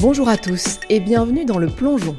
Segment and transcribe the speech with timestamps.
[0.00, 2.16] Bonjour à tous et bienvenue dans le plongeon.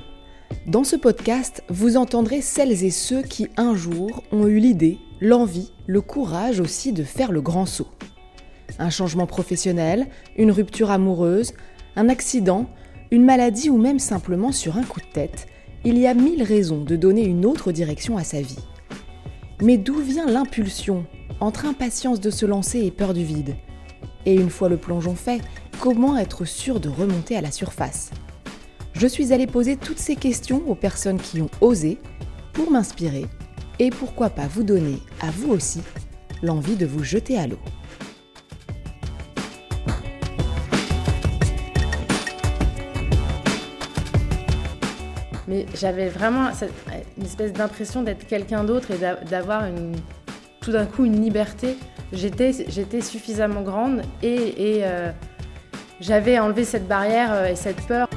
[0.67, 5.71] Dans ce podcast, vous entendrez celles et ceux qui un jour ont eu l'idée, l'envie,
[5.87, 7.87] le courage aussi de faire le grand saut.
[8.77, 10.05] Un changement professionnel,
[10.37, 11.53] une rupture amoureuse,
[11.95, 12.69] un accident,
[13.09, 15.47] une maladie ou même simplement sur un coup de tête,
[15.83, 18.59] il y a mille raisons de donner une autre direction à sa vie.
[19.59, 21.07] Mais d'où vient l'impulsion
[21.39, 23.55] entre impatience de se lancer et peur du vide?
[24.27, 25.41] Et une fois le plongeon fait,
[25.81, 28.11] comment être sûr de remonter à la surface
[28.93, 31.97] Je suis allée poser toutes ces questions aux personnes qui ont osé
[32.53, 33.25] pour m'inspirer
[33.79, 35.81] et pourquoi pas vous donner, à vous aussi,
[36.43, 37.57] l'envie de vous jeter à l'eau.
[45.47, 46.51] Mais j'avais vraiment
[47.17, 49.63] une espèce d'impression d'être quelqu'un d'autre et d'avoir
[50.61, 51.75] tout d'un coup une liberté.
[52.13, 55.11] J'étais suffisamment grande et, euh,
[56.01, 58.09] j'avais enlevé cette barrière euh, et cette peur.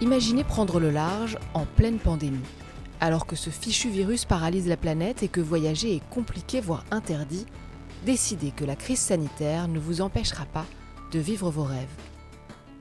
[0.00, 2.38] Imaginez prendre le large en pleine pandémie,
[3.00, 7.46] alors que ce fichu virus paralyse la planète et que voyager est compliqué, voire interdit
[8.04, 10.66] décidez que la crise sanitaire ne vous empêchera pas
[11.12, 11.88] de vivre vos rêves.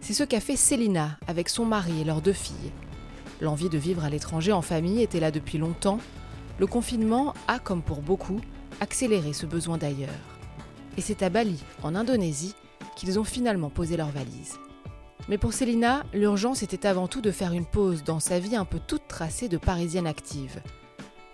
[0.02, 2.72] C'est ce qu'a fait Célina avec son mari et leurs deux filles.
[3.42, 6.00] L'envie de vivre à l'étranger en famille était là depuis longtemps.
[6.60, 8.40] Le confinement a, comme pour beaucoup,
[8.80, 10.10] accéléré ce besoin d'ailleurs.
[10.98, 12.56] Et c'est à Bali, en Indonésie,
[12.96, 14.60] qu'ils ont finalement posé leurs valises.
[15.30, 18.66] Mais pour Célina, l'urgence était avant tout de faire une pause dans sa vie un
[18.66, 20.62] peu toute tracée de parisienne active.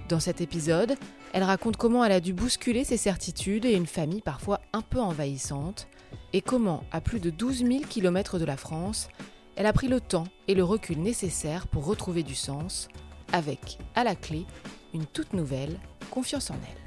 [0.08, 0.96] Dans cet épisode,
[1.34, 5.00] elle raconte comment elle a dû bousculer ses certitudes et une famille parfois un peu
[5.00, 5.88] envahissante,
[6.34, 9.10] et comment, à plus de 12 000 km de la France,
[9.56, 12.88] elle a pris le temps et le recul nécessaires pour retrouver du sens,
[13.34, 14.46] avec, à la clé,
[14.94, 15.78] une toute nouvelle
[16.10, 16.80] confiance en elle.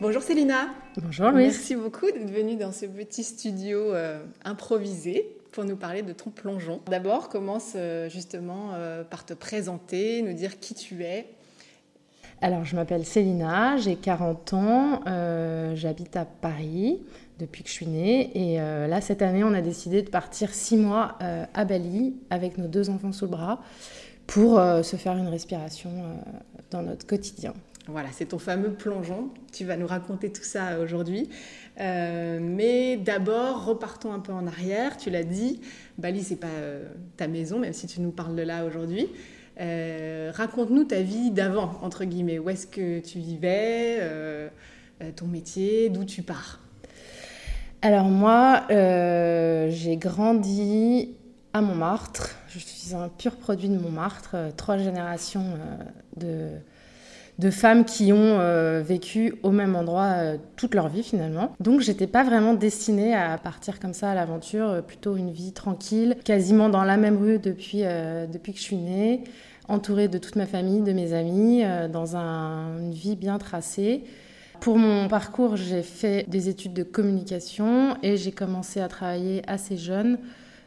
[0.00, 0.74] Bonjour Célina.
[0.96, 1.54] Bonjour Louise.
[1.54, 6.30] Merci beaucoup d'être venue dans ce petit studio euh, improvisé pour nous parler de ton
[6.30, 6.80] plongeon.
[6.86, 11.26] D'abord, commence euh, justement euh, par te présenter, nous dire qui tu es.
[12.42, 15.00] Alors, je m'appelle Célina, j'ai 40 ans,
[15.74, 17.00] j'habite à Paris
[17.38, 18.30] depuis que je suis née.
[18.34, 21.16] Et là, cette année, on a décidé de partir six mois
[21.54, 23.60] à Bali avec nos deux enfants sous le bras
[24.26, 25.90] pour se faire une respiration
[26.72, 27.54] dans notre quotidien.
[27.88, 29.30] Voilà, c'est ton fameux plongeon.
[29.52, 31.28] Tu vas nous raconter tout ça aujourd'hui.
[31.80, 34.96] Euh, mais d'abord, repartons un peu en arrière.
[34.96, 35.60] Tu l'as dit,
[35.98, 36.84] Bali, c'est pas euh,
[37.16, 39.08] ta maison, même si tu nous parles de là aujourd'hui.
[39.60, 42.38] Euh, raconte-nous ta vie d'avant, entre guillemets.
[42.38, 44.00] Où est-ce que tu vivais,
[45.16, 46.60] ton métier, d'où tu pars?
[47.82, 51.16] Alors moi, j'ai grandi
[51.52, 52.36] à Montmartre.
[52.48, 54.36] Je suis un pur produit de Montmartre.
[54.56, 55.44] trois générations
[56.16, 56.50] de
[57.38, 61.54] de femmes qui ont euh, vécu au même endroit euh, toute leur vie finalement.
[61.60, 65.52] Donc j'étais pas vraiment destinée à partir comme ça à l'aventure, euh, plutôt une vie
[65.52, 69.24] tranquille, quasiment dans la même rue depuis, depuis que je suis née,
[69.68, 74.04] entourée de toute ma famille, de mes amis, dans une vie bien tracée.
[74.60, 79.76] Pour mon parcours, j'ai fait des études de communication et j'ai commencé à travailler assez
[79.76, 80.18] jeune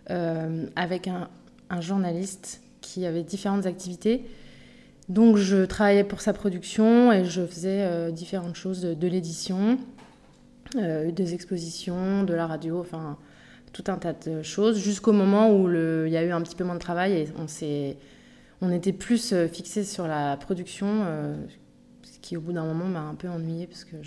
[0.07, 4.25] avec un journaliste qui avait différentes activités
[5.07, 9.77] donc je travaillais pour sa production et je faisais euh, différentes choses de, l'édition,
[10.75, 13.17] euh, des expositions, de la radio, enfin
[13.71, 16.63] tout un tas de choses, jusqu'au moment où il y a eu un petit peu
[16.63, 17.45] moins de travail et on,
[18.61, 21.05] on était plus euh, fixé sur la production,
[22.01, 23.97] ce qui au bout d'un moment m'a un peu ennuyé parce que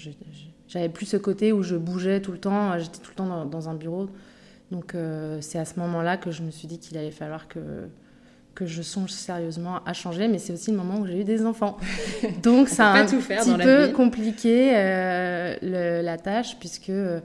[0.67, 3.69] j'avais plus ce côté où je bougeais tout le temps, j'étais tout le temps dans
[3.69, 4.09] un bureau.
[4.73, 4.97] Donc
[5.41, 7.89] c'est à ce moment-là que je me suis dit qu'il allait falloir que
[8.59, 11.47] que je songe sérieusement à changer, mais c'est aussi le moment où j'ai eu des
[11.47, 11.77] enfants.
[12.43, 17.21] Donc ça a un petit peu compliqué euh, la tâche puisque euh,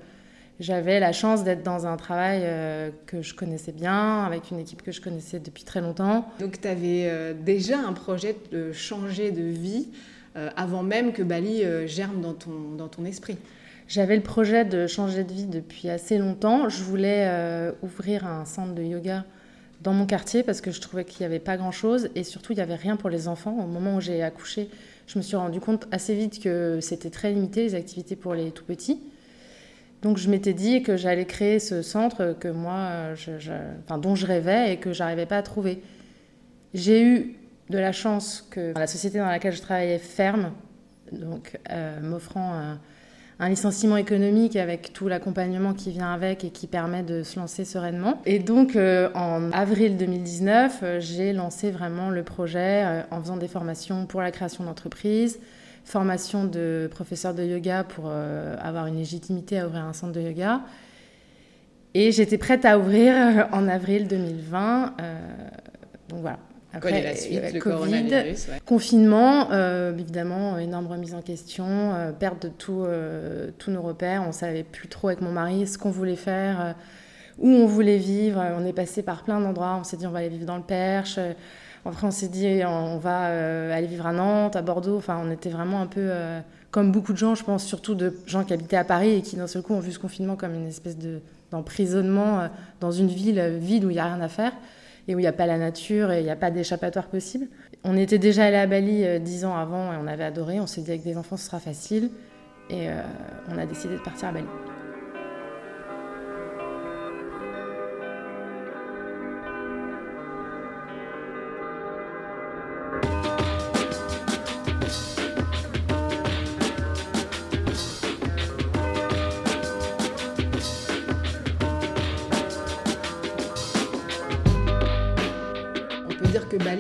[0.60, 4.84] j'avais la chance d'être dans un travail euh, que je connaissais bien, avec une équipe
[4.84, 6.30] que je connaissais depuis très longtemps.
[6.40, 9.90] Donc tu avais déjà un projet de changer de vie
[10.36, 13.38] avant même que Bali germe dans ton, dans ton esprit
[13.88, 16.70] j'avais le projet de changer de vie depuis assez longtemps.
[16.70, 17.28] Je voulais
[17.82, 19.26] ouvrir un centre de yoga
[19.84, 22.56] dans mon quartier parce que je trouvais qu'il n'y avait pas grand-chose et surtout il
[22.56, 23.58] n'y avait rien pour les enfants.
[23.60, 24.70] Au moment où j'ai accouché,
[25.08, 28.52] je me suis rendu compte assez vite que c'était très limité les activités pour les
[28.52, 29.02] tout petits.
[30.02, 33.14] Donc je m'étais dit que j'allais créer ce centre que moi,
[33.86, 35.82] enfin, dont je rêvais et que j'arrivais pas à trouver.
[36.74, 37.36] J'ai eu
[37.70, 40.52] de la chance que la société dans laquelle je travaillais ferme,
[41.12, 42.80] donc euh, m'offrant un
[43.40, 48.22] licenciement économique avec tout l'accompagnement qui vient avec et qui permet de se lancer sereinement.
[48.26, 53.38] Et donc euh, en avril 2019, euh, j'ai lancé vraiment le projet euh, en faisant
[53.38, 55.40] des formations pour la création d'entreprises,
[55.84, 60.62] formation de professeur de yoga pour avoir une légitimité à ouvrir un centre de yoga.
[61.94, 64.94] Et j'étais prête à ouvrir en avril 2020.
[66.08, 66.40] donc voilà,
[66.74, 68.36] après, la suite, le Covid,
[68.66, 74.24] confinement, euh, évidemment, énorme remise en question, euh, perte de tout, euh, tous nos repères.
[74.28, 76.76] On savait plus trop avec mon mari ce qu'on voulait faire,
[77.38, 78.44] où on voulait vivre.
[78.58, 79.78] On est passé par plein d'endroits.
[79.80, 81.20] On s'est dit on va aller vivre dans le Perche.
[81.86, 84.98] Après, on s'est dit on va aller vivre à Nantes, à Bordeaux.
[84.98, 86.10] Enfin, on était vraiment un peu
[86.72, 89.36] comme beaucoup de gens, je pense, surtout de gens qui habitaient à Paris et qui
[89.36, 90.98] d'un seul coup ont vu ce confinement comme une espèce
[91.52, 92.50] d'emprisonnement
[92.80, 94.54] dans une ville vide où il n'y a rien à faire
[95.08, 97.48] et où il n'y a pas la nature et il n'y a pas d'échappatoire possible.
[97.84, 100.60] On était déjà allé à Bali euh, dix ans avant et on avait adoré.
[100.60, 102.10] On s'est dit avec des enfants ce sera facile
[102.70, 103.02] et euh,
[103.50, 104.48] on a décidé de partir à Bali.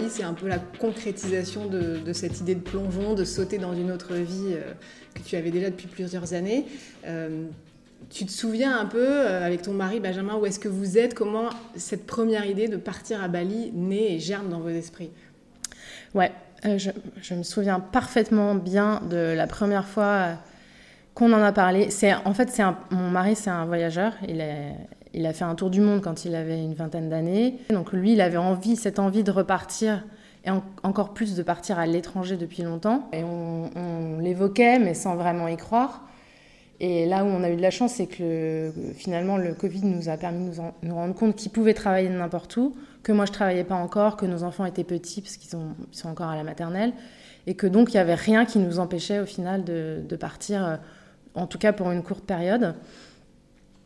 [0.10, 4.14] C'est un peu la concrétisation de, cette idée de plongeon, de sauter dans une autre
[4.16, 4.74] vie euh,
[5.14, 6.66] que tu avais déjà depuis plusieurs années.
[7.06, 7.46] Euh,
[8.10, 11.14] tu te souviens un peu, euh, avec ton mari Benjamin, où est-ce que vous êtes?
[11.14, 15.10] Comment cette première idée de partir à Bali naît et germe dans vos esprits?
[16.14, 16.31] Ouais,
[16.64, 20.38] je, me souviens parfaitement bien de la première fois
[21.16, 21.90] qu'on en a parlé.
[21.90, 24.14] C'est en fait, c'est mon mari, c'est un voyageur.
[24.28, 24.76] Il est,
[25.13, 27.60] il a fait un tour du monde quand il avait une vingtaine d'années.
[27.69, 30.04] Donc lui, il avait envie, cette envie de repartir
[30.45, 30.50] et
[30.83, 33.10] encore plus de partir à l'étranger depuis longtemps.
[33.13, 36.04] Et on, l'évoquait, mais sans vraiment y croire.
[36.80, 40.10] Et là où on a eu de la chance, c'est que finalement le Covid nous
[40.10, 43.63] a permis de nous, rendre compte qu'il pouvait travailler n'importe où, que moi je travaillais
[43.63, 45.75] pas encore, que nos enfants étaient petits parce qu'ils sont,
[46.09, 46.94] encore à la maternelle,
[47.48, 50.66] et que donc il n'y avait rien qui nous empêchait au final de, de partir,
[50.66, 50.75] euh,
[51.36, 52.75] en tout cas pour une courte période.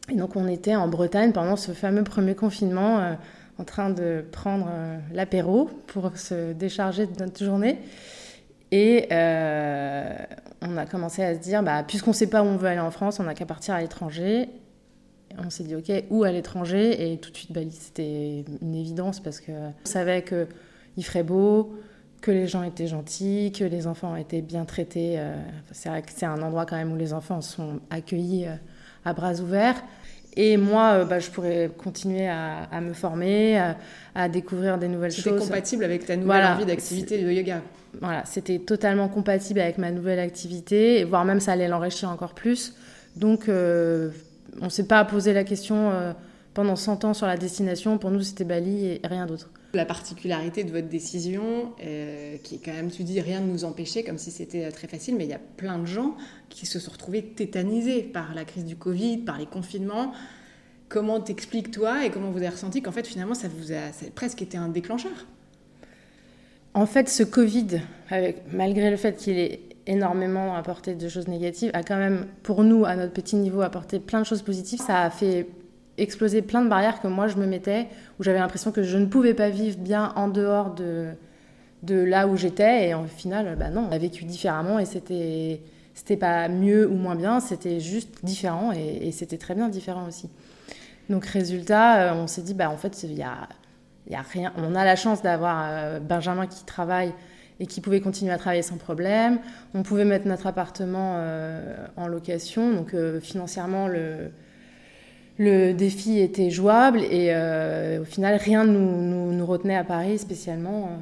[0.09, 3.13] Et donc on était en Bretagne pendant ce fameux premier confinement euh,
[3.57, 7.79] en train de prendre euh, l'apéro pour se décharger de notre journée.
[8.71, 10.15] Et euh,
[10.61, 12.79] on a commencé à se dire, bah, puisqu'on ne sait pas où on veut aller
[12.79, 14.49] en France, on n'a qu'à partir à l'étranger.
[15.37, 17.11] On s'est dit, OK, où à l'étranger?
[17.11, 21.77] Et tout de suite, Bali, c'était une évidence parce qu'on savait qu'il ferait beau,
[22.21, 25.19] que les gens étaient gentils, que les enfants étaient bien traités.
[25.71, 28.47] c'est vrai que c'est un endroit quand même où les enfants sont accueillis
[29.07, 29.81] à bras ouverts.
[30.35, 33.59] Et moi, euh, bah, je pourrais continuer à, me former,
[34.13, 35.23] à, découvrir des nouvelles choses.
[35.23, 37.61] C'était compatible avec ta nouvelle envie d'activité de yoga.
[38.01, 42.75] Voilà, c'était totalement compatible avec ma nouvelle activité, voire même ça allait l'enrichir encore plus.
[43.15, 44.09] Donc, euh,
[44.61, 46.11] on ne s'est pas posé la question euh,
[46.57, 47.99] pendant 100 ans sur la destination.
[47.99, 49.51] Pour nous, c'était Bali et rien d'autre.
[49.75, 51.73] La particularité de votre décision,
[52.41, 55.17] qui est quand même, tu dis, rien de nous empêcher, comme si c'était très facile,
[55.17, 56.15] mais il y a plein de gens
[56.49, 60.13] qui se sont retrouvés tétanisés par la crise du Covid, par les confinements.
[60.89, 64.41] Comment t'expliques toi et comment vous avez ressenti qu'en fait finalement ça vous a, presque
[64.41, 65.27] été un déclencheur?
[66.73, 71.69] En fait, ce Covid, avec, malgré le fait qu'il ait énormément apporté de choses négatives,
[71.75, 74.79] a quand même, pour nous, à notre petit niveau, apporté plein de choses positives.
[74.79, 75.47] Ça a fait
[75.97, 77.87] exploser plein de barrières que moi je me mettais,
[78.19, 81.15] où j'avais l'impression que je ne pouvais pas vivre bien en dehors de,
[81.89, 82.89] là où j'étais.
[82.89, 85.61] Et au final, bah non, on a vécu différemment et c'était
[85.93, 90.29] c'était pas mieux ou moins bien, c'était juste différent et, c'était très bien différent aussi.
[91.09, 93.49] Donc résultat, euh, on s'est dit bah en fait il y a,
[94.07, 97.13] y a rien, on a la chance d'avoir euh, Benjamin qui travaille
[97.59, 99.39] et qui pouvait continuer à travailler sans problème.
[99.73, 104.29] On pouvait mettre notre appartement euh, en location, donc financièrement le
[105.37, 107.31] le défi était jouable et
[107.99, 110.99] au final rien ne nous, nous, retenait à Paris spécialement.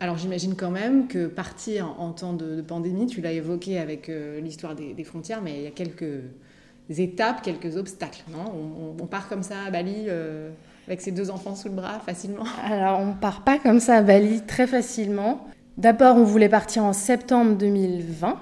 [0.00, 4.40] Alors j'imagine quand même que partir en, temps de, pandémie, tu l'as évoqué avec euh,
[4.40, 6.22] l'histoire des, frontières, mais il y a quelques
[6.88, 8.94] étapes, quelques obstacles, non?
[9.00, 10.50] On, part comme ça à Bali euh,
[10.86, 12.44] avec ses deux enfants sous le bras facilement?
[12.64, 15.48] Alors on part pas comme ça à Bali très facilement.
[15.76, 18.38] D'abord on voulait partir en septembre 2020,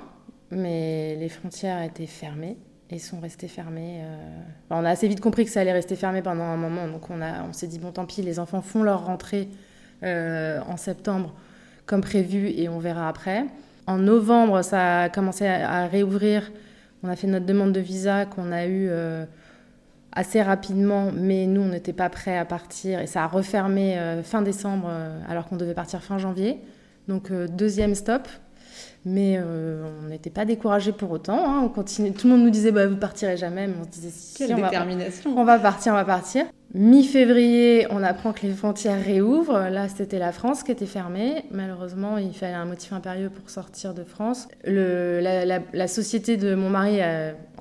[0.50, 2.58] mais les frontières étaient fermées
[2.90, 4.00] et sont restées fermées.
[4.02, 4.40] Euh.
[4.70, 7.20] on a assez vite compris que ça allait rester fermé pendant un moment, donc on,
[7.20, 9.48] a, on s'est dit bon tant pis, les enfants font leur rentrée
[10.02, 11.34] en septembre
[11.86, 13.46] comme prévu et on verra après.
[13.86, 16.50] En novembre, ça a commencé à, réouvrir.
[17.02, 19.24] On a fait notre demande de visa qu'on a eu euh,
[20.12, 24.22] assez rapidement, mais nous, on n'était pas prêts à partir et ça a refermé euh,
[24.24, 26.58] fin décembre euh, alors qu'on devait partir fin janvier.
[27.06, 28.26] Donc, deuxième stop.
[29.06, 31.38] Mais on n'était pas découragés pour autant.
[31.38, 31.62] Hein.
[31.64, 32.12] On continue.
[32.12, 33.68] Tout le monde nous disait bah, vous partirez jamais.
[33.68, 35.32] Mais on se disait si, Quelle détermination.
[35.38, 36.44] on va partir, on va partir.
[36.74, 39.70] Mi-février, on apprend que les frontières réouvrent.
[39.70, 41.44] Là, c'était la France qui était fermée.
[41.52, 44.48] Malheureusement, il fallait un motif impérieux pour sortir de France.
[44.64, 47.00] Le, la, société de mon mari,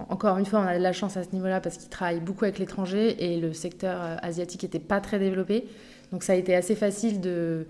[0.10, 2.46] encore une fois, on a de la chance à ce niveau-là parce qu'il travaille beaucoup
[2.46, 5.66] avec l'étranger et le secteur euh, asiatique n'était pas très développé.
[6.12, 7.68] Donc ça a été assez facile de,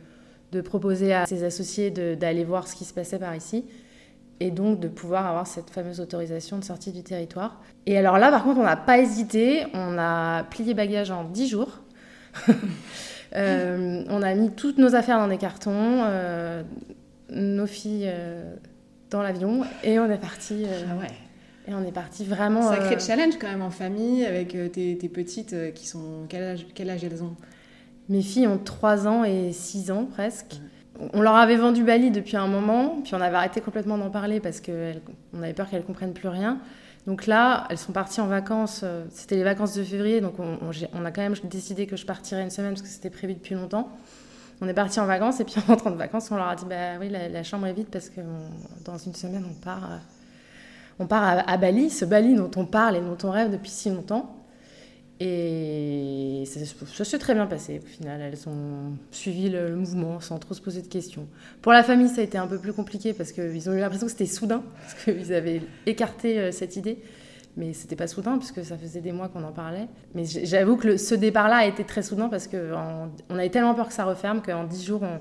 [0.55, 3.65] de proposer à ses associés d'aller voir ce qui se passait par ici
[4.39, 7.62] et donc de pouvoir avoir cette fameuse autorisation de sortie du territoire.
[7.85, 11.47] Et alors là, par contre, on n'a pas hésité, on a plié bagages en 10
[11.47, 11.79] jours.
[13.35, 16.63] Euh, on a mis toutes nos affaires dans des cartons, euh,
[17.29, 18.55] nos filles euh,
[19.09, 20.65] dans l'avion, et on est parti.
[20.65, 21.12] ah ouais.
[21.67, 22.62] Et on est parti vraiment.
[22.62, 26.27] Sacré challenge quand même en famille avec tes, tes, petites qui sont.
[26.29, 27.35] Quel âge, quel âge elles ont?
[28.09, 30.59] Mes filles ont 3 ans et 6 ans presque.
[31.13, 34.39] On leur avait vendu Bali depuis un moment, puis on avait arrêté complètement d'en parler
[34.39, 36.59] parce qu'on avait peur qu'elles comprennent plus rien.
[37.05, 38.81] Donc là, elles sont parties en vacances.
[38.83, 42.41] Euh, c'était les vacances de février, donc on, a quand même décidé que je partirais
[42.41, 43.89] une semaine parce que c'était prévu depuis longtemps.
[44.62, 46.65] On est parti en vacances et puis en rentrant de vacances, on leur a dit
[46.65, 48.21] bah oui, la, chambre est vide parce que
[48.85, 49.97] dans une semaine on part, euh,
[51.00, 53.89] on part à, Bali, ce Bali dont on parle et dont on rêve depuis si
[53.89, 54.35] longtemps.
[55.19, 58.19] Et ça, s'est très bien passé au final.
[58.22, 61.27] Elles ont suivi le, mouvement sans trop se poser de questions.
[61.62, 64.07] Pour la famille, ça a été un peu plus compliqué parce qu'ils ont eu l'impression
[64.07, 67.00] que c'était soudain, parce qu'ils avaient écarté euh, cette idée.
[67.55, 69.88] Mais c'était pas soudain puisque ça faisait des mois qu'on en parlait.
[70.13, 73.93] Mais j'avoue que ce départ-là a été très soudain parce qu'on avait tellement peur que
[73.93, 75.19] ça referme qu'en 10 jours, on,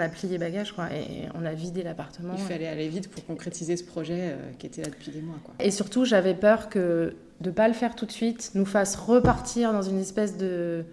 [0.00, 2.34] a plié bagages quoi, et on a vidé l'appartement.
[2.36, 5.36] Il fallait aller vite pour concrétiser ce projet euh, qui était là depuis des mois.
[5.44, 5.54] Quoi.
[5.60, 8.96] Et surtout, j'avais peur que de ne pas le faire tout de suite, nous fasse
[8.96, 10.84] repartir dans une espèce de,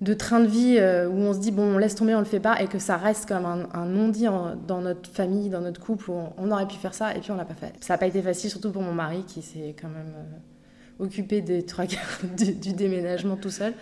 [0.00, 2.24] de train de vie euh, où on se dit, bon, on laisse tomber, on le
[2.24, 4.26] fait pas, et que ça reste comme un, non-dit
[4.66, 7.36] dans notre famille, dans notre couple, où on, aurait pu faire ça, et puis on
[7.36, 7.72] l'a pas fait.
[7.80, 11.40] Ça n'a pas été facile, surtout pour mon mari, qui s'est quand même euh, occupé
[11.40, 13.74] des trois quarts du, déménagement tout seul.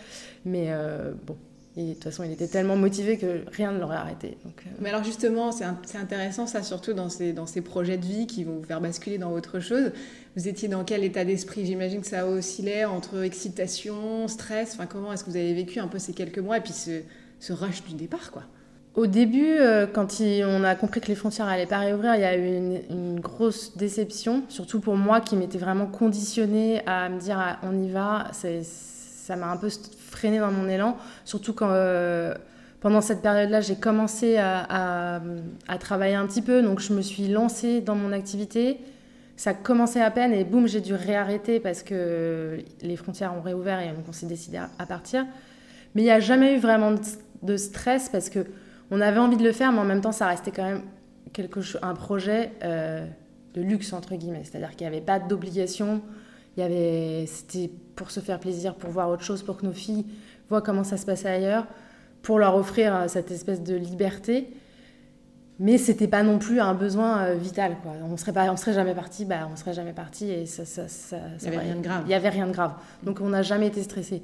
[0.45, 1.37] Mais euh, bon,
[1.77, 4.37] et de toute façon, il était tellement motivé que rien ne l'aurait arrêté.
[4.45, 4.71] Donc, euh.
[4.81, 8.45] Mais alors justement, c'est intéressant ça, surtout dans ces, dans ces projets de vie qui
[8.45, 9.93] vont vous faire basculer dans autre chose.
[10.37, 11.65] Vous étiez dans quel état d'esprit?
[11.65, 14.75] J'imagine que ça oscillait entre excitation, stress.
[14.75, 17.01] Enfin, comment est-ce que vous avez vécu un peu ces quelques mois et puis ce,
[17.41, 18.43] ce rush du départ, quoi?
[18.95, 22.25] Au début, euh, quand on a compris que les frontières n'allaient pas réouvrir, il y
[22.25, 27.19] a eu une, une grosse déception, surtout pour moi qui m'étais vraiment conditionnée à me
[27.19, 28.31] dire ah, on y va.
[28.35, 29.71] Ça m'a un peu
[30.13, 32.35] freiné dans mon élan, surtout quand euh,
[32.81, 35.21] pendant cette période-là, j'ai commencé à,
[35.81, 38.79] travailler un petit peu, donc je me suis lancée dans mon activité.
[39.37, 43.81] Ça commençait à peine et boum, j'ai dû réarrêter parce que les frontières ont réouvert
[43.81, 45.25] et on s'est décidé à, partir.
[45.95, 46.93] Mais il n'y a jamais eu vraiment
[47.43, 48.47] de, stress parce que
[48.91, 50.83] on avait envie de le faire, mais en même temps, ça restait quand même
[51.33, 53.07] quelque chose, un projet euh,
[53.55, 56.03] de luxe entre guillemets, c'est-à-dire qu'il n'y avait pas d'obligation
[56.57, 59.73] il y avait, c'était pour se faire plaisir, pour voir autre chose, pour que nos
[59.73, 60.07] filles
[60.49, 61.67] voient comment ça se passait ailleurs,
[62.23, 64.49] pour leur offrir euh, cette espèce de liberté.
[65.59, 67.93] Mais c'était pas non plus un besoin euh, vital, quoi.
[68.11, 70.89] On serait pas, on serait jamais parti, bah, on serait jamais parti et ça, ça,
[70.89, 72.03] ça, il n'y avait rien de grave.
[72.07, 72.73] Il y avait rien de grave.
[73.03, 74.23] Donc on n'a jamais été stressé.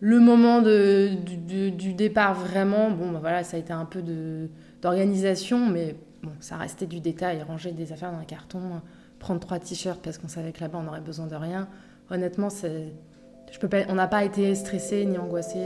[0.00, 4.02] Le moment de, du, du, départ, vraiment, bon, bah, voilà, ça a été un peu
[4.02, 4.50] de,
[4.82, 8.82] d'organisation, mais bon, ça restait du détail, ranger des affaires dans un carton,
[9.26, 11.66] prendre trois t-shirts parce qu'on savait que là-bas on aurait besoin de rien.
[12.10, 15.58] Honnêtement, je peux pas, on n'a pas été stressé ni angoissé.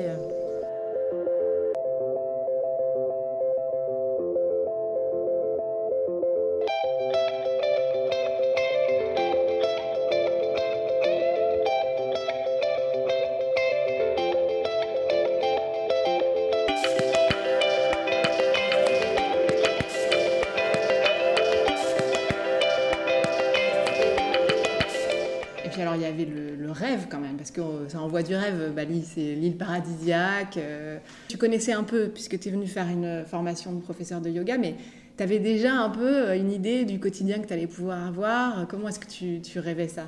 [28.21, 28.73] Euh, du rêve.
[28.75, 30.57] Bali, c'est l'île paradisiaque.
[30.57, 30.99] Euh.
[31.29, 34.59] Tu connaissais un peu, puisque tu es venu faire une formation de professeur de yoga,
[34.59, 34.77] mais
[35.17, 38.67] tu avais déjà un peu euh, une idée du quotidien que tu allais pouvoir avoir.
[38.69, 40.05] Comment est-ce que tu, rêvais ça?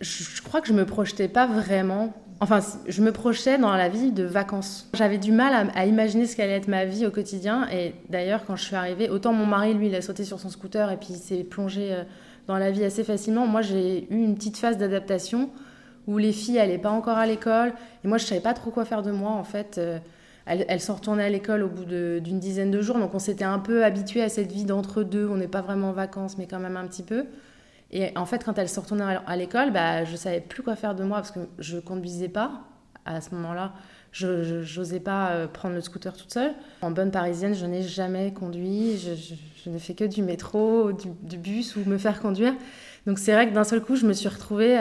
[0.00, 2.12] Je, crois que je me projetais pas vraiment.
[2.40, 4.90] Enfin, je me projetais dans la vie de vacances.
[4.94, 7.68] J'avais du mal à, imaginer ce qu'allait être ma vie au quotidien.
[7.70, 10.48] Et d'ailleurs, quand je suis arrivée, autant mon mari, lui, il a sauté sur son
[10.48, 11.96] scooter et puis il s'est plongé
[12.48, 13.46] dans la vie assez facilement.
[13.46, 15.50] Moi, j'ai eu une petite phase d'adaptation
[16.06, 17.72] où les filles n'allaient pas encore à l'école.
[18.04, 19.78] Et moi, je savais pas trop quoi faire de moi, en fait.
[19.78, 19.98] Euh,
[20.44, 22.98] elles, sont retournées à l'école au bout d'une dizaine de jours.
[22.98, 25.28] Donc, on s'était un peu habitué à cette vie d'entre-deux.
[25.28, 27.26] On n'est pas vraiment en vacances, mais quand même un petit peu.
[27.92, 30.94] Et en fait, quand elles sont retournées à l'école, bah, je savais plus quoi faire
[30.94, 32.62] de moi parce que je conduisais pas
[33.04, 33.74] à ce moment-là.
[34.12, 36.54] je n'osais pas prendre le scooter toute seule.
[36.80, 41.76] En bonne parisienne, je n'ai jamais conduit, je, n'ai fait que du métro, du, bus
[41.76, 42.54] ou me faire conduire.
[43.06, 44.78] Donc c'est vrai que d'un seul coup, je me suis retrouvée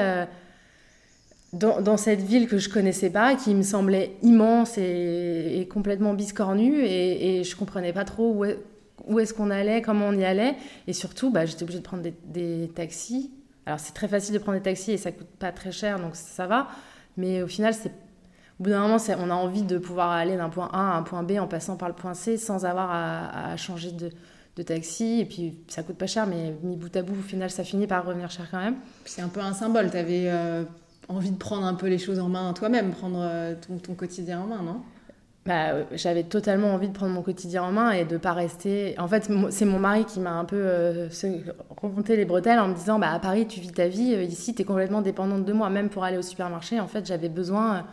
[1.54, 7.40] dans, cette ville que je connaissais pas, qui me semblait immense et, complètement biscornue, et,
[7.40, 8.46] et je comprenais pas trop
[9.08, 10.56] où, est-ce qu'on allait, comment on y allait,
[10.88, 13.32] et surtout, bah, j'étais obligée de prendre des, taxis.
[13.66, 16.16] Alors c'est très facile de prendre des taxis et ça coûte pas très cher, donc
[16.16, 16.68] ça va,
[17.18, 17.92] mais au final, c'est
[18.60, 21.02] au bout d'un moment, on a envie de pouvoir aller d'un point A à un
[21.02, 24.12] point B en passant par le point C sans avoir à, changer de,
[24.62, 25.22] taxi.
[25.22, 27.88] Et puis, ça coûte pas cher, mais mis bout à bout, au final, ça finit
[27.88, 28.76] par revenir cher quand même.
[29.06, 29.90] C'est un peu un symbole.
[29.90, 30.64] Tu avais euh,
[31.12, 34.48] envie de prendre un peu les choses en main toi-même, prendre euh, ton, quotidien en
[34.48, 34.82] main, non?
[35.46, 38.94] Bah, j'avais totalement envie de prendre mon quotidien en main et de pas rester.
[39.00, 41.10] En fait, c'est mon mari qui m'a un peu euh,
[41.82, 44.54] remonté les bretelles en me disant bah, à Paris, tu vis ta vie, euh, ici,
[44.54, 46.80] tu es complètement dépendante de moi, même pour aller au supermarché.
[46.80, 47.86] En fait, j'avais besoin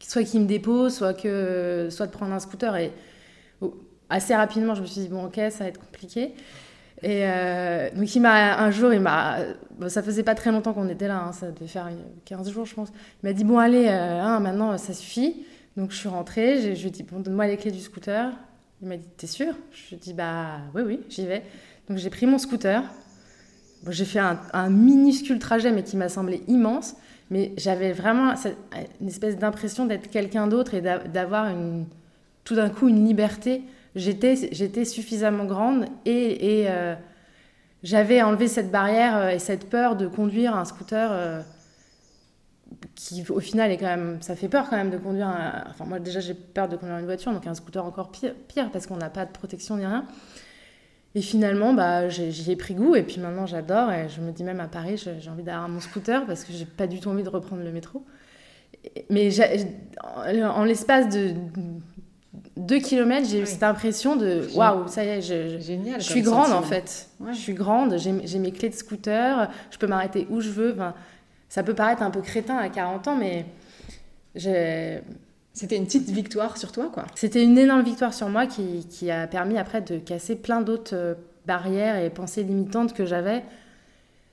[0.00, 2.74] soit qu'il me dépose, soit, que, soit de prendre un scooter.
[2.76, 2.92] Et
[4.08, 6.34] assez rapidement, je me suis dit bon, ok, ça va être compliqué.
[7.02, 9.38] Et euh, donc, il m'a, un jour, il m'a,
[9.86, 11.88] ça faisait pas très longtemps qu'on était là, hein, ça devait faire
[12.24, 12.88] 15 jours, je pense.
[13.22, 15.44] Il m'a dit, bon, allez, euh, hein, maintenant, ça suffit.
[15.76, 18.32] Donc, je suis rentrée, je, lui ai dit, bon, donne-moi les clés du scooter.
[18.82, 21.44] Il m'a dit, t'es sûr Je lui ai dit, bah, oui, oui, j'y vais.
[21.88, 22.82] Donc, j'ai pris mon scooter.
[23.88, 26.96] J'ai fait un, minuscule trajet, mais qui m'a semblé immense.
[27.30, 28.34] Mais j'avais vraiment
[29.00, 31.52] une espèce d'impression d'être quelqu'un d'autre et d'avoir
[32.42, 33.62] tout d'un coup une liberté
[33.98, 36.94] j'étais suffisamment grande et, euh,
[37.82, 41.42] j'avais enlevé cette barrière euh, et cette peur de conduire un scooter euh,
[42.94, 45.32] qui au final est quand même ça fait peur quand même de conduire
[45.68, 48.70] enfin moi déjà j'ai peur de conduire une voiture donc un scooter encore pire, pire
[48.70, 50.04] parce qu'on n'a pas de protection ni rien.
[51.14, 54.44] Et finalement bah j'y ai pris goût et puis maintenant j'adore et je me dis
[54.44, 57.22] même à Paris j'ai envie d'avoir mon scooter parce que j'ai pas du tout envie
[57.22, 58.04] de reprendre le métro.
[59.08, 59.30] Mais
[60.44, 61.34] en l'espace de
[62.58, 66.52] deux kilomètres, j'ai eu cette impression de waouh, ça y est, je, je suis grande
[66.52, 67.08] en fait.
[67.30, 70.76] Je suis grande, j'ai mes clés de scooter, je peux m'arrêter où je veux.
[71.48, 73.46] ça peut paraître un peu crétin à 40 ans, mais
[74.34, 77.06] C'était une petite victoire sur toi, quoi.
[77.14, 80.94] C'était une énorme victoire sur moi qui, qui a permis après de casser plein d'autres
[80.94, 81.14] euh,
[81.46, 83.42] barrières et pensées limitantes que j'avais,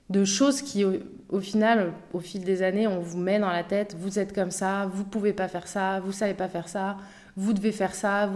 [0.10, 0.86] de choses qui,
[1.30, 4.52] au, final, au fil des années, on vous met dans la tête, vous êtes comme
[4.52, 6.97] ça, vous pouvez pas faire ça, vous savez pas faire ça,
[7.38, 8.32] vous devez faire ça.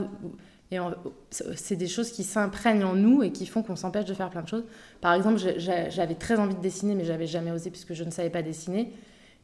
[1.31, 4.43] C'est des choses qui s'imprègnent en nous et qui font qu'on s'empêche de faire plein
[4.43, 4.65] de choses.
[5.01, 8.29] Par exemple, j'avais très envie de dessiner, mais j'avais jamais osé puisque je ne savais
[8.29, 8.93] pas dessiner.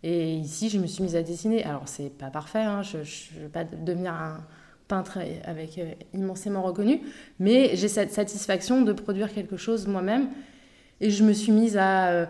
[0.04, 1.64] Et ici, je me suis mise à dessiner.
[1.64, 4.46] Alors, c'est pas parfait, hein, je ne veux pas devenir un
[4.88, 7.02] peintre avec euh, immensément reconnu,
[7.40, 10.30] mais j'ai cette satisfaction de produire quelque chose moi-même.
[11.02, 12.26] Et je me suis mise à euh,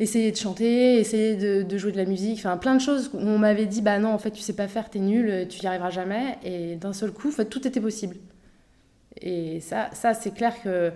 [0.00, 3.10] essayer de chanter, essayer de, jouer de la musique, enfin plein de choses.
[3.14, 5.60] Où on m'avait dit bah non en fait tu sais pas faire, t'es nul, tu
[5.60, 6.38] y arriveras jamais.
[6.44, 8.16] Et d'un seul coup fait, tout était possible.
[9.20, 10.92] Et ça, ça c'est clair que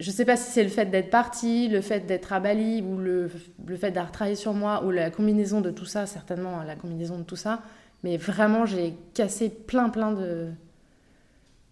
[0.00, 2.98] je sais pas si c'est le fait d'être partie, le fait d'être à Bali ou
[2.98, 3.30] le,
[3.66, 7.18] le fait d'avoir travaillé sur moi ou la combinaison de tout ça, certainement la combinaison
[7.18, 7.62] de tout ça,
[8.04, 10.48] mais vraiment j'ai cassé plein plein de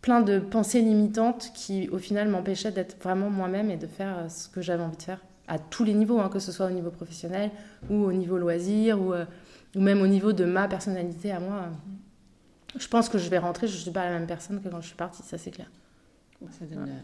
[0.03, 4.49] plein de pensées limitantes qui au final m'empêchaient d'être vraiment moi-même et de faire ce
[4.49, 6.91] que j'avais envie de faire à tous les niveaux, hein, que ce soit au niveau
[6.91, 7.51] professionnel
[7.89, 9.25] ou au niveau loisir ou, euh,
[9.75, 11.69] ou même au niveau de ma personnalité à moi.
[12.79, 14.81] Je pense que je vais rentrer, je ne suis pas la même personne que quand
[14.81, 15.71] je suis partie, ça c'est clair.
[16.59, 17.01] Ça donne, euh,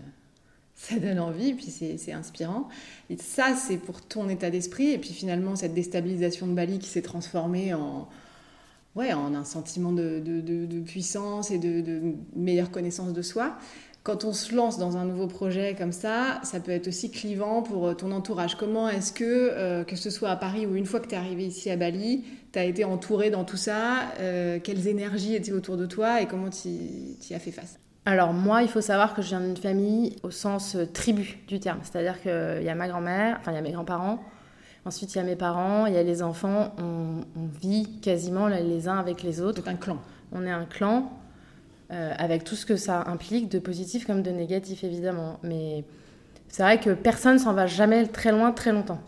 [0.75, 2.69] ça donne envie, puis c'est inspirant.
[3.09, 4.91] Et ça, c'est pour ton état d'esprit.
[4.91, 8.09] Et puis finalement, cette déstabilisation de Bali qui s'est transformée en,
[8.97, 13.57] ouais, en un sentiment de, de, de, puissance et de, meilleure connaissance de soi
[14.03, 17.63] quand on se lance dans un nouveau projet comme ça, ça peut être aussi clivant
[17.63, 18.57] pour euh, ton entourage.
[18.57, 21.19] Comment est-ce que, euh, que ce soit à Paris ou une fois que tu es
[21.19, 25.53] arrivé ici à Bali, tu as été entouré dans tout ça euh, Quelles énergies étaient
[25.53, 27.79] autour de toi et comment tu y as fait face?
[28.05, 31.79] Alors moi, il faut savoir que je viens d'une famille au sens tribu du terme.
[31.85, 34.19] C'est-à-dire qu'il y a ma grand-mère, enfin il y a mes grands-parents,
[34.85, 36.75] ensuite il y a mes parents, il y a les enfants.
[36.79, 39.63] On, on vit quasiment les uns avec les autres.
[39.65, 39.99] C'est un clan.
[40.33, 41.13] On est un clan.
[41.93, 45.39] Euh, avec tout ce que ça implique, de positif comme de négatif évidemment.
[45.43, 45.85] Mais
[46.49, 49.01] c'est vrai que personne s'en va jamais très loin, très longtemps.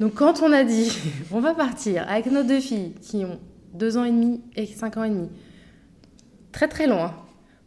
[0.00, 0.92] Donc quand on a dit,
[1.32, 3.38] on va partir avec nos deux filles qui ont
[3.72, 5.30] deux ans et demi et cinq ans et demi,
[6.52, 7.14] très très loin,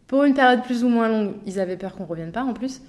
[0.05, 2.81] pour une période plus ou moins longue, ils avaient peur qu'on revienne pas en plus.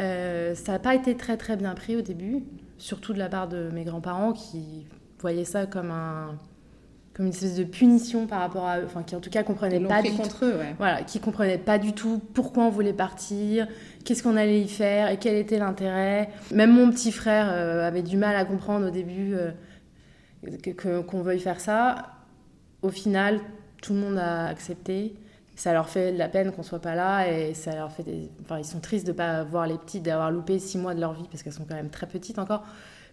[0.00, 2.42] Euh, ça n'a pas été très très bien pris au début,
[2.76, 4.86] surtout de la part de mes grands-parents qui
[5.18, 6.36] voyaient ça comme un,
[7.14, 9.78] comme une espèce de punition par rapport à eux, enfin qui en tout cas comprenaient
[9.80, 10.74] pas du contre tout, eux, ouais.
[10.78, 13.68] voilà, qui comprenaient pas du tout pourquoi on voulait partir,
[14.04, 16.30] qu'est-ce qu'on allait y faire et quel était l'intérêt.
[16.52, 21.38] Même mon petit frère euh, avait du mal à comprendre au début euh, qu'on veuille
[21.38, 22.10] faire ça.
[22.82, 23.40] Au final,
[23.80, 25.14] tout le monde a accepté.
[25.54, 28.28] Ça leur fait de la peine qu'on soit pas là et ça leur fait des...
[28.42, 31.12] enfin, ils sont tristes de pas voir les petites, d'avoir loupé six mois de leur
[31.12, 32.64] vie parce qu'elles sont quand même très petites encore.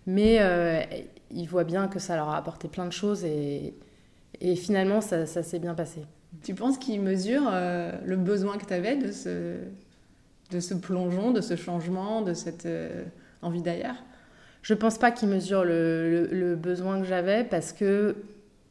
[0.07, 0.81] Mais euh,
[1.29, 3.75] ils voient bien que ça leur a apporté plein de choses et,
[4.41, 6.01] et finalement ça, ça s'est bien passé.
[6.43, 9.57] Tu penses qu'ils mesurent euh, le besoin que tu avais de ce,
[10.51, 13.03] de ce plongeon, de ce changement, de cette euh,
[13.41, 13.95] envie d'ailleurs
[14.61, 18.15] Je pense pas qu'ils mesurent le, le, le besoin que j'avais parce que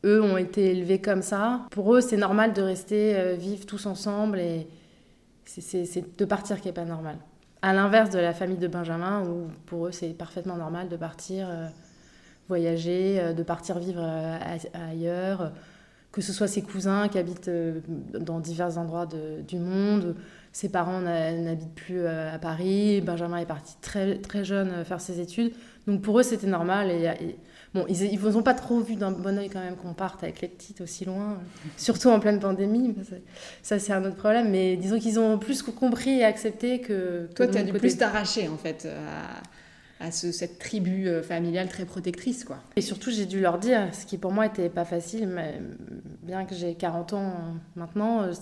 [0.05, 1.67] eux ont été élevés comme ça.
[1.71, 4.67] Pour eux, c'est normal de rester euh, vivre tous ensemble et
[5.45, 7.17] c'est de partir qui est pas normal.
[7.63, 11.49] À l'inverse de la famille de Benjamin, où pour eux, c'est parfaitement normal de partir
[11.51, 11.67] euh,
[12.51, 14.39] voyager, euh, de partir vivre euh,
[14.91, 15.53] ailleurs,
[16.13, 17.81] que ce soit ses cousins qui habitent euh,
[18.19, 20.17] dans divers endroits de, du monde.
[20.53, 23.01] Ses parents n'habitent plus euh, à Paris.
[23.01, 25.53] Benjamin est parti très, très jeune euh, faire ses études.
[25.87, 26.91] Donc pour eux, c'était normal.
[26.91, 27.37] Et, et
[27.73, 30.25] Bon, ils ne vous ont pas trop vu d'un bon oeil quand même qu'on parte
[30.25, 31.39] avec les petites aussi loin,
[31.77, 32.97] surtout en pleine pandémie.
[33.63, 34.51] Ça, c'est un autre problème.
[34.51, 37.29] Mais disons qu'ils ont plus compris et accepté que.
[37.37, 39.41] Toi, tu as dû plus t'arracher en fait à,
[40.01, 42.59] à ce, cette tribu euh, familiale très protectrice, quoi.
[42.77, 45.29] Et surtout, j'ai dû leur dire, ce qui pour moi était pas facile,
[46.23, 47.35] bien que j'ai 40 ans
[47.77, 48.33] maintenant, euh,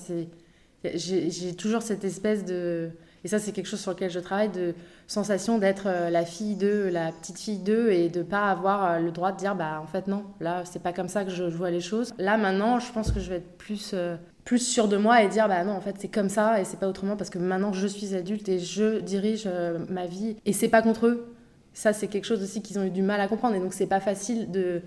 [0.95, 2.91] j'ai toujours cette espèce de
[3.25, 4.75] et ça c'est quelque chose sur lequel je travaille de
[5.07, 8.99] sensation d'être euh, la fille d'eux, la petite fille d'eux et de pas avoir euh,
[9.01, 11.45] le droit de dire bah en fait non, là c'est pas comme ça que je
[11.45, 12.15] vois les choses.
[12.19, 15.29] Là maintenant, je pense que je vais être plus euh, plus sûre de moi et
[15.29, 17.73] dire bah non en fait c'est comme ça et c'est pas autrement parce que maintenant
[17.73, 19.49] je suis adulte et je dirige
[19.89, 21.35] ma vie et c'est pas contre eux.
[21.79, 23.87] Ça c'est quelque chose aussi qu'ils ont eu du mal à comprendre et donc c'est
[23.87, 24.83] pas facile de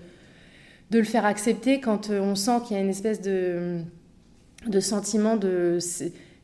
[0.90, 3.80] de le faire accepter quand on sent qu'il y a une espèce de
[4.66, 5.78] de sentiment de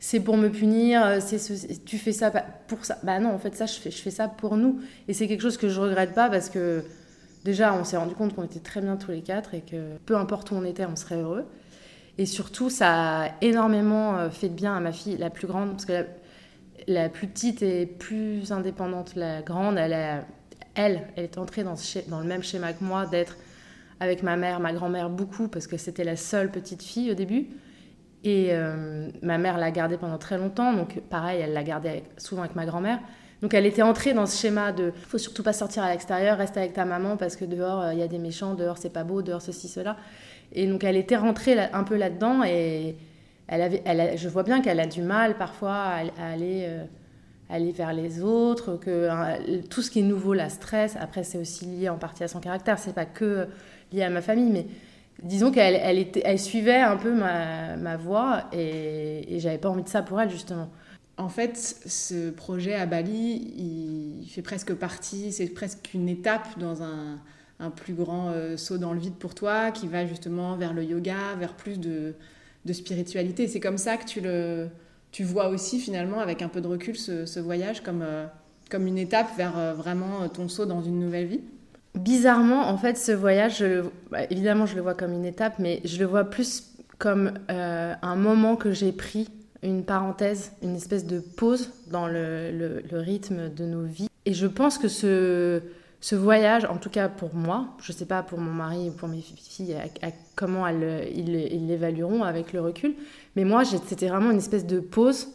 [0.00, 1.52] c'est pour me punir, c'est ce,
[1.84, 2.98] tu fais ça pour ça.
[3.02, 4.80] Bah non, en fait, ça, je fais, je fais ça pour nous.
[5.08, 6.84] Et c'est quelque chose que je regrette pas parce que
[7.44, 10.16] déjà, on s'est rendu compte qu'on était très bien tous les quatre et que peu
[10.16, 11.46] importe où on était, on serait heureux.
[12.16, 15.84] Et surtout, ça a énormément fait de bien à ma fille, la plus grande, parce
[15.84, 16.04] que la,
[16.88, 19.14] la plus petite est plus indépendante.
[19.14, 20.24] La grande, elle,
[20.74, 21.77] elle, est entrée dans,
[22.20, 23.37] le même schéma que moi, d'être
[24.01, 27.48] avec ma mère, ma grand-mère beaucoup, parce que c'était la seule petite fille au début.
[28.24, 32.42] Et euh, ma mère l'a gardée pendant très longtemps, donc pareil, elle l'a gardée souvent
[32.42, 32.98] avec ma grand-mère.
[33.42, 36.57] Donc elle était entrée dans ce schéma de faut surtout pas sortir à l'extérieur, reste
[36.57, 39.05] avec ta maman parce que dehors il euh, y a des méchants, dehors c'est pas
[39.05, 39.96] beau, dehors ceci cela.
[40.53, 42.96] Et donc elle était rentrée un peu là-dedans et
[43.48, 48.22] elle avait, je vois bien qu'elle a du mal parfois à, aller, euh, vers les
[48.22, 50.96] autres, que euh, tout ce qui est nouveau la stresse.
[51.00, 53.48] Après c'est aussi lié en partie à son caractère, c'est pas que
[53.92, 54.66] lié à ma famille, mais
[55.22, 60.02] disons qu'elle suivait un peu ma, ma voie et, et j'avais pas envie de ça
[60.02, 60.70] pour elle justement.
[61.16, 66.84] En fait, ce projet à Bali, il fait presque partie, c'est presque une étape dans
[66.84, 67.18] un,
[67.61, 70.84] un plus grand euh, saut dans le vide pour toi qui va justement vers le
[70.84, 72.14] yoga, vers plus de,
[72.64, 73.48] de spiritualité.
[73.48, 74.68] C'est comme ça que tu le
[75.10, 78.26] tu vois aussi finalement avec un peu de recul ce, voyage comme, euh,
[78.70, 81.40] comme une étape vers euh, vraiment ton saut dans une nouvelle vie
[81.94, 83.64] Bizarrement, en fait, ce voyage,
[84.10, 87.94] bah, évidemment, je le vois comme une étape, mais je le vois plus comme euh,
[88.00, 89.28] un moment que j'ai pris,
[89.62, 94.08] une parenthèse, une espèce de pause dans le, le, rythme de nos vies.
[94.26, 95.62] Et je pense que ce,
[96.00, 98.92] ce voyage, en tout cas pour moi, je ne sais pas pour mon mari ou
[98.92, 99.76] pour mes filles,
[100.37, 102.94] comment ils, l'évalueront avec le recul,
[103.34, 105.28] mais moi, c'était vraiment une espèce de pause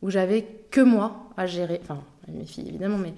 [0.00, 3.12] où j'avais que moi à gérer, enfin, mes filles évidemment, mais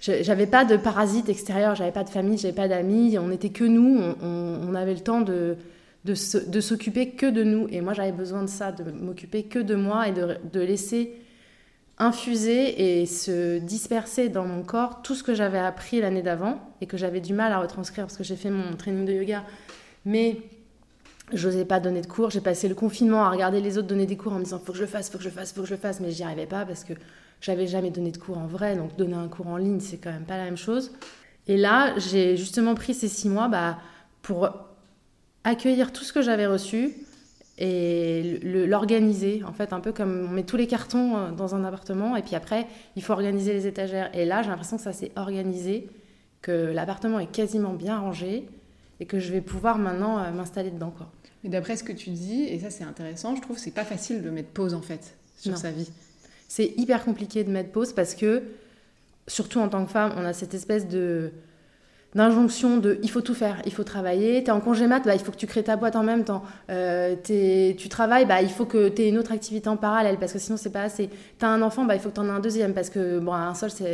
[0.00, 3.64] j'avais pas de parasites extérieurs, j'avais pas de famille, j'avais pas d'amis, on n'était que
[3.64, 5.56] nous, on, avait le temps de,
[6.14, 7.68] s'occuper que de nous.
[7.70, 11.12] Et moi, j'avais besoin de ça, de m'occuper que de moi et de, laisser
[12.00, 16.86] infuser et se disperser dans mon corps tout ce que j'avais appris l'année d'avant et
[16.86, 19.44] que j'avais du mal à retranscrire parce que j'ai fait mon training de yoga.
[20.06, 20.40] Mais
[21.34, 22.30] j'osais pas donner de cours.
[22.30, 24.72] J'ai passé le confinement à regarder les autres donner des cours en me disant faut
[24.72, 26.10] que je le fasse, faut que je le fasse, faut que je le fasse, mais
[26.10, 26.94] j'y arrivais pas parce que
[27.42, 30.10] j'avais jamais donné de cours en vrai, donc donner un cours en ligne, c'est quand
[30.10, 30.92] même pas la même chose.
[31.48, 33.78] Et là, j'ai justement pris ces six mois bah,
[34.22, 34.48] pour
[35.44, 36.94] accueillir tout ce que j'avais reçu
[37.60, 42.16] et l'organiser, en fait, un peu comme on met tous les cartons dans un appartement,
[42.16, 44.10] et puis après, il faut organiser les étagères.
[44.16, 45.88] Et là, j'ai l'impression que ça s'est organisé,
[46.40, 48.46] que l'appartement est quasiment bien rangé,
[48.98, 50.92] et que je vais pouvoir maintenant euh, m'installer dedans.
[50.96, 51.10] Quoi.
[51.44, 53.84] Mais d'après ce que tu dis, et ça c'est intéressant, je trouve que c'est pas
[53.84, 55.56] facile de mettre pause en fait sur Non.
[55.56, 55.90] sa vie.
[56.48, 58.42] c'est hyper compliqué de mettre pause parce que,
[59.26, 61.30] surtout en tant que femme, on a cette espèce de
[62.14, 64.42] d'injonction de il faut tout faire, il faut travailler.
[64.42, 66.24] Tu es en congé mat, bah, il faut que tu crées ta boîte en même
[66.24, 66.42] temps.
[66.70, 70.32] Euh, tu travailles, bah, il faut que tu aies une autre activité en parallèle parce
[70.32, 71.08] que sinon c'est pas assez.
[71.38, 73.18] Tu as un enfant, bah, il faut que tu en aies un deuxième parce que
[73.20, 73.84] bon, un seul ça,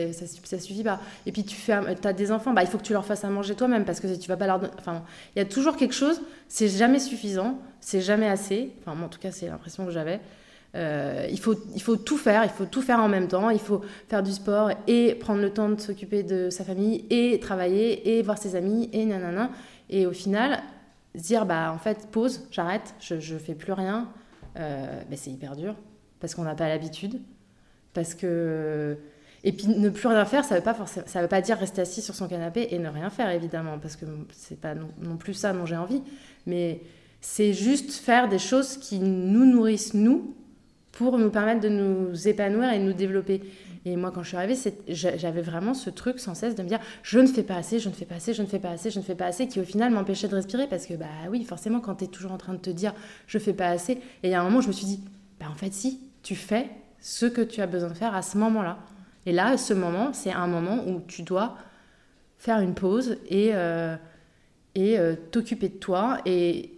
[0.44, 1.00] ça suffit pas.
[1.26, 3.28] Et puis tu fais, as des enfants, bah, il faut que tu leur fasses à
[3.28, 5.02] manger toi-même parce que tu vas pas leur Enfin,
[5.34, 8.72] il y a toujours quelque chose, c'est jamais suffisant, c'est jamais assez.
[8.80, 10.20] Enfin, moi, en tout cas, c'est l'impression que j'avais.
[10.76, 13.50] Euh, il, faut, il faut tout faire, il faut tout faire en même temps.
[13.50, 17.40] Il faut faire du sport et prendre le temps de s'occuper de sa famille et
[17.40, 19.50] travailler et voir ses amis et nanana.
[19.88, 20.62] Et au final,
[21.14, 24.08] dire bah en fait pause, j'arrête, je, je fais plus rien,
[24.58, 25.74] euh, bah, c'est hyper dur
[26.20, 27.20] parce qu'on n'a pas l'habitude,
[27.94, 28.96] parce que
[29.44, 32.14] et puis ne plus rien faire, ça veut forcément, veut pas dire rester assis sur
[32.14, 35.66] son canapé et ne rien faire évidemment parce que c'est pas non plus ça dont
[35.66, 36.02] j'ai envie,
[36.46, 36.80] mais
[37.20, 40.34] c'est juste faire des choses qui nous nourrissent nous
[40.96, 43.42] pour nous permettre de nous épanouir et de nous développer.
[43.84, 44.56] Et moi, quand je suis arrivée,
[44.88, 47.88] j'avais vraiment ce truc sans cesse de me dire je ne fais pas assez, je
[47.88, 49.60] ne fais pas assez, je ne fais pas assez, je ne fais pas assez, qui
[49.60, 52.38] au final m'empêchait de respirer parce que, bah oui, forcément, quand tu es toujours en
[52.38, 52.94] train de te dire
[53.26, 55.00] je fais pas assez, et il y a un moment, je me suis dit
[55.38, 58.38] bah en fait, si, tu fais ce que tu as besoin de faire à ce
[58.38, 58.78] moment-là.
[59.26, 61.56] Et là, ce moment, c'est un moment où tu dois
[62.38, 63.96] faire une pause et, euh,
[64.74, 66.75] et euh, t'occuper de toi et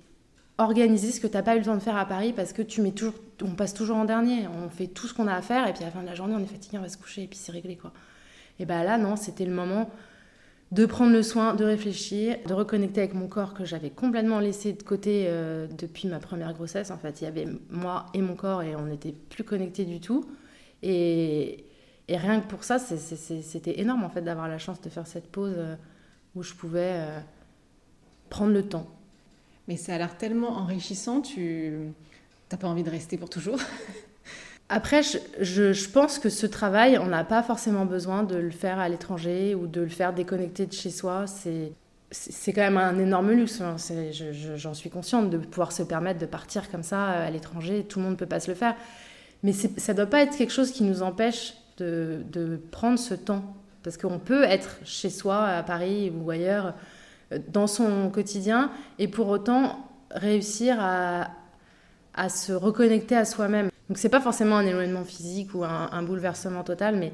[0.58, 2.62] organiser ce que tu n'as pas eu le temps de faire à Paris parce que
[2.62, 5.42] tu mets toujours on passe toujours en dernier, on fait tout ce qu'on a à
[5.42, 6.98] faire, et puis à la fin de la journée, on est fatigué, on va se
[6.98, 7.92] coucher, et puis c'est réglé, quoi.
[8.58, 9.90] Et bien là, non, c'était le moment
[10.72, 14.72] de prendre le soin, de réfléchir, de reconnecter avec mon corps que j'avais complètement laissé
[14.72, 16.90] de côté euh, depuis ma première grossesse.
[16.90, 20.00] En fait, il y avait moi et mon corps, et on n'était plus connectés du
[20.00, 20.28] tout.
[20.82, 21.64] Et,
[22.08, 25.54] rien que pour ça, c'était énorme, en fait, d'avoir la chance de faire cette pause
[25.56, 25.76] euh,
[26.34, 27.20] où je pouvais euh,
[28.28, 28.88] prendre le temps.
[29.68, 31.92] Mais ça a l'air tellement enrichissant, tu
[32.48, 33.58] T'as pas envie de rester pour toujours
[34.70, 38.88] Après, je, pense que ce travail, on n'a pas forcément besoin de le faire à
[38.88, 41.26] l'étranger ou de le faire déconnecté de chez soi.
[41.26, 41.72] C'est
[42.10, 43.60] c'est quand même un énorme luxe.
[43.60, 43.76] Hein.
[44.56, 47.84] J'en suis consciente de pouvoir se permettre de partir comme ça euh, à l'étranger.
[47.84, 48.74] Tout le monde ne peut pas se le faire.
[49.42, 53.12] Mais ça ne doit pas être quelque chose qui nous empêche de, de prendre ce
[53.12, 53.54] temps.
[53.82, 56.74] Parce qu'on peut être chez soi, à Paris ou ailleurs,
[57.48, 61.28] dans son quotidien, et pour autant réussir à,
[62.28, 63.70] se reconnecter à soi-même.
[63.88, 67.12] Donc c'est pas forcément un éloignement physique ou un, bouleversement total, mais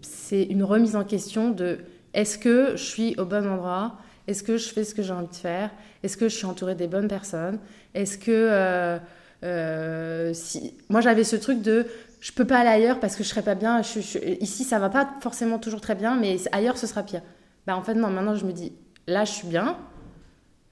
[0.00, 1.78] c'est une remise en question de
[2.12, 3.98] est-ce que je suis au bon endroit?
[4.26, 5.70] Est-ce que je fais ce que j'ai envie de faire?
[6.02, 7.58] Est-ce que je suis entourée des bonnes personnes?
[7.94, 8.98] Est-ce que euh,
[9.44, 11.86] euh, si moi j'avais ce truc de
[12.20, 13.80] je peux pas aller ailleurs parce que je serais pas bien.
[14.40, 17.22] ici ça va pas forcément toujours très bien, mais ailleurs ce sera pire.
[17.66, 18.72] Bah en fait non, maintenant je me dis
[19.06, 19.78] là je suis bien.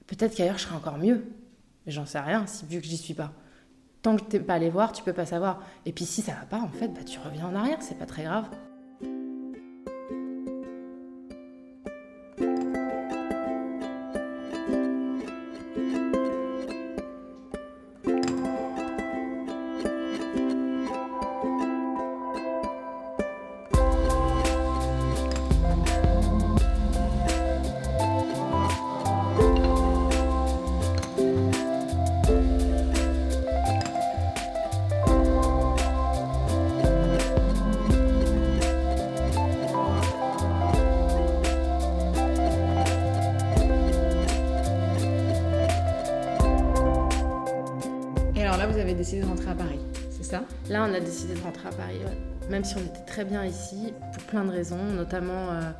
[0.07, 1.25] Peut-être qu'ailleurs je serai encore mieux.
[1.87, 3.31] J'en sais rien, vu que j'y suis pas.
[4.01, 5.61] Tant que tu n'es pas allé voir, tu peux pas savoir.
[5.85, 8.05] Et puis si ça va pas, en fait, bah, tu reviens en arrière, c'est pas
[8.05, 8.45] très grave.
[49.01, 49.79] Décidé de rentrer à Paris,
[50.11, 50.43] c'est ça?
[50.69, 51.97] Là, on a décidé de rentrer à Paris,
[52.51, 55.71] même si on était très bien ici, pour plein de raisons, notamment euh,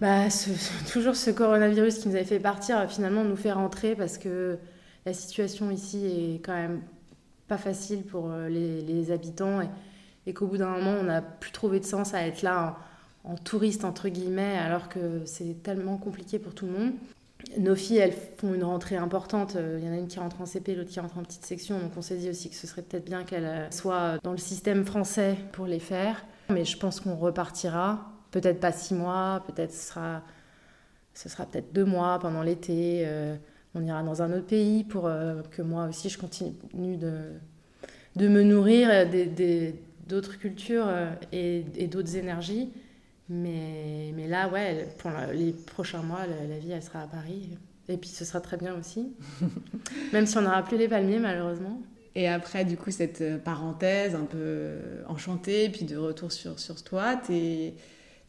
[0.00, 0.28] bah,
[0.92, 4.56] toujours ce coronavirus qui nous avait fait partir, finalement, nous fait rentrer parce que
[5.04, 6.80] la situation ici est quand même
[7.48, 9.60] pas facile pour euh, les, habitants
[10.28, 12.78] et, qu'au bout d'un moment, on n'a plus trouvé de sens à être là
[13.24, 16.92] en touriste, entre guillemets, alors que c'est tellement compliqué pour tout le monde.
[17.58, 19.56] Nos filles, elles font une rentrée importante.
[19.78, 21.78] Il y en a une qui rentre en CP, l'autre qui rentre en petite section.
[21.78, 24.84] Donc on s'est dit aussi que ce serait peut-être bien qu'elles soient dans le système
[24.84, 26.24] français pour les faire.
[26.50, 28.12] Mais je pense qu'on repartira.
[28.30, 30.22] Peut-être pas six mois, peut-être ce sera,
[31.14, 33.04] ce sera peut-être deux mois pendant l'été.
[33.06, 33.36] Euh,
[33.74, 37.32] on ira dans un autre pays pour euh, que moi aussi je continue de,
[38.16, 38.90] de me nourrir
[40.06, 42.70] d'autres cultures euh, et d'autres énergies.
[43.28, 47.50] Mais, mais là, ouais, pour les prochains mois, la, vie, elle sera à Paris.
[47.88, 49.12] Et puis ce sera très bien aussi.
[50.12, 51.80] Même si on n'aura plus les palmiers, malheureusement.
[52.14, 56.82] Et après, du coup, cette euh, parenthèse un peu enchantée, puis de retour sur, sur
[56.82, 57.74] toi, t'es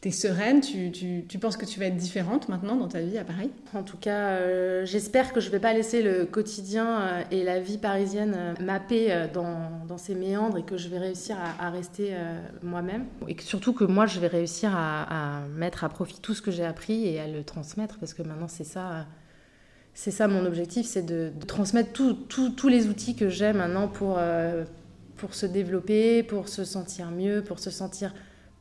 [0.06, 3.18] es sereine, tu, tu, tu, penses que tu vas être différente maintenant dans ta vie
[3.18, 3.50] à Paris?
[3.74, 7.42] En tout cas, euh, j'espère que je ne vais pas laisser le quotidien euh, et
[7.42, 11.70] la vie parisienne euh, mapper dans, dans, ces méandres et que je vais réussir à,
[11.70, 12.14] rester
[12.62, 13.06] moi-même.
[13.26, 16.64] Et surtout que moi, je vais réussir à, mettre à profit tout ce que j'ai
[16.64, 19.06] appris et à le transmettre parce que maintenant, c'est ça.
[19.94, 24.20] C'est ça mon objectif, c'est de, de, transmettre tous les outils que j'ai maintenant pour,
[25.16, 28.14] pour se développer, pour se sentir mieux, pour se sentir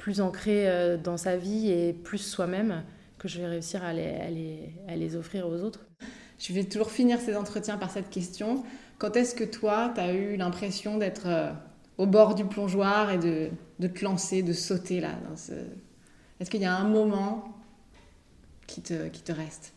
[0.07, 2.85] plus ancré euh, dans sa vie et plus soi-même
[3.17, 5.85] que je vais réussir à les, à les, offrir aux autres.
[6.39, 8.63] Je vais toujours finir ces entretiens par cette question.
[8.99, 11.51] Quand est-ce que toi, tu as eu l'impression d'être euh,
[11.97, 15.51] au bord du plongeoir et de, de te lancer, de sauter là ce...
[16.39, 17.57] Est-ce qu'il y a un moment
[18.65, 19.73] qui te, qui te reste?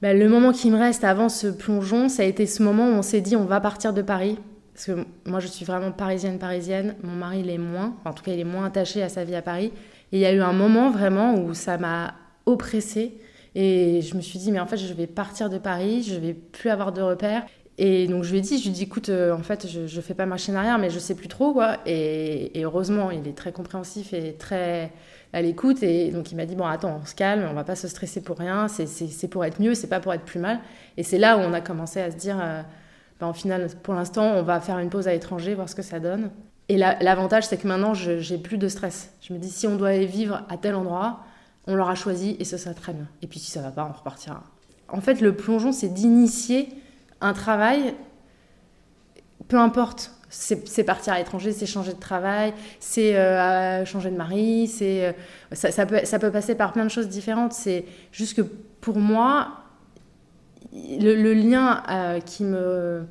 [0.00, 2.94] Ben, Le moment qui me reste avant ce plongeon, ça a été ce moment où
[2.94, 4.38] on s'est dit on va partir de Paris.
[4.78, 6.94] Parce que moi, je suis vraiment parisienne, parisienne.
[7.02, 7.96] Mon mari, il est moins.
[8.04, 9.72] en tout cas, il est moins attaché à sa vie à Paris.
[10.12, 12.14] Et il y a eu un moment vraiment où ça m'a
[12.46, 13.14] oppressée.
[13.56, 16.32] Et je me suis dit, mais en fait, je vais partir de Paris, je vais
[16.32, 17.44] plus avoir de repères.
[17.76, 19.80] Et donc, je lui ai dit, je lui ai dit, écoute, euh, en fait, je,
[19.80, 21.78] ne fais pas machine arrière, mais je sais plus trop, quoi.
[21.84, 24.92] Et, heureusement, il est très compréhensif et très
[25.32, 25.82] à l'écoute.
[25.82, 28.22] Et donc, il m'a dit, bon, attends, on se calme, on va pas se stresser
[28.22, 28.68] pour rien.
[28.68, 30.60] C'est pour être mieux, c'est pas pour être plus mal.
[30.96, 32.62] Et c'est là où on a commencé à se dire, euh,
[33.20, 35.82] ben, au final, pour l'instant, on va faire une pause à l'étranger, voir ce que
[35.82, 36.30] ça donne.
[36.68, 39.10] Et l'avantage, c'est que maintenant, je n'ai plus de stress.
[39.22, 41.20] Je me dis, si on doit aller vivre à tel endroit,
[41.66, 43.06] on l'aura choisi et ce sera très bien.
[43.22, 44.42] Et puis si ça va pas, on repartira.
[44.88, 46.68] En fait, le plongeon, c'est d'initier
[47.20, 47.94] un travail,
[49.48, 50.12] peu importe.
[50.30, 55.12] C'est partir à l'étranger, c'est changer de travail, c'est euh, changer de mari, euh,
[55.52, 57.54] ça peut passer par plein de choses différentes.
[57.54, 59.52] C'est juste que pour moi,
[60.72, 63.06] le, lien euh, qui me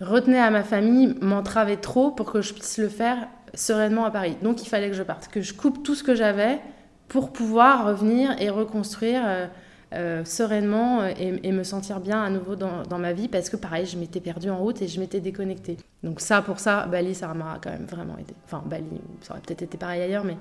[0.00, 4.36] retenait à ma famille m'entravait trop pour que je puisse le faire sereinement à Paris.
[4.42, 6.60] Donc il fallait que je parte, que je coupe tout ce que j'avais
[7.08, 9.46] pour pouvoir revenir et reconstruire euh,
[9.92, 13.98] euh, sereinement et, me sentir bien à nouveau dans, ma vie parce que pareil, je
[13.98, 15.76] m'étais perdue en route et je m'étais déconnectée.
[16.04, 18.34] Donc ça, pour ça, Bali, ça m'a quand même vraiment aidé.
[18.44, 18.84] Enfin, Bali,
[19.22, 20.36] ça aurait peut-être été pareil ailleurs, mais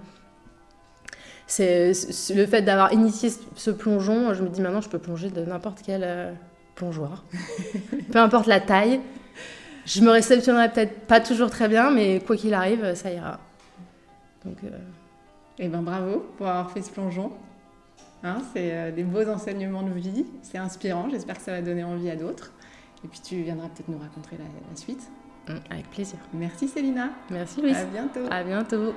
[1.47, 1.93] c'est
[2.35, 5.81] le fait d'avoir initié ce plongeon, je me dis maintenant je peux plonger de n'importe
[5.83, 6.03] quel
[6.79, 7.23] plongeoir.
[8.11, 9.01] Peu importe la taille.
[9.85, 13.39] Je me réceptionnerai peut-être pas toujours très bien, mais quoi qu'il arrive, ça ira.
[14.45, 14.69] Donc, euh...
[15.57, 17.31] Eh ben bravo pour avoir fait ce plongeon.
[18.23, 21.09] Hein, c'est euh, des beaux enseignements de vie, c'est inspirant.
[21.09, 22.53] J'espère que ça va donner envie à d'autres.
[23.03, 25.09] Et puis tu viendras peut-être nous raconter la, la suite.
[25.47, 26.19] Mmh, avec plaisir.
[26.33, 27.09] Merci Célina.
[27.29, 27.77] Merci Louise.
[27.77, 28.25] À bientôt.
[28.29, 28.93] À bientôt.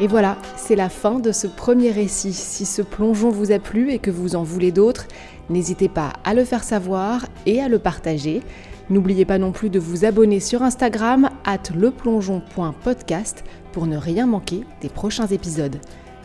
[0.00, 2.32] Et voilà, c'est la fin de ce premier récit.
[2.32, 5.06] Si ce plongeon vous a plu et que vous en voulez d'autres,
[5.50, 8.40] n'hésitez pas à le faire savoir et à le partager.
[8.88, 14.64] N'oubliez pas non plus de vous abonner sur Instagram at leplongeon.podcast pour ne rien manquer
[14.80, 15.76] des prochains épisodes.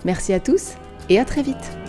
[0.06, 0.76] Merci à tous
[1.10, 1.85] et à très vite